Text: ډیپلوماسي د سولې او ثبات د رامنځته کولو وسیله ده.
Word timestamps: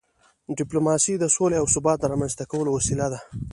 ډیپلوماسي 0.59 1.13
د 1.19 1.25
سولې 1.35 1.57
او 1.61 1.65
ثبات 1.73 1.97
د 2.01 2.05
رامنځته 2.13 2.43
کولو 2.51 2.69
وسیله 2.73 3.05
ده. 3.13 3.19